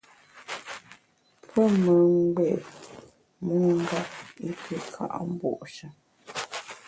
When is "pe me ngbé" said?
1.51-2.47